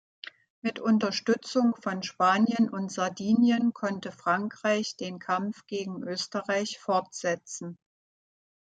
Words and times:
Mit 0.63 0.79
Unterstützung 0.79 1.75
von 1.75 2.01
Spanien 2.01 2.69
und 2.71 2.91
Sardinien 2.91 3.71
konnte 3.71 4.11
Frankreich 4.11 4.95
den 4.97 5.19
Kampf 5.19 5.67
gegen 5.67 6.01
Österreich 6.01 6.79
fortsetzen. 6.79 7.77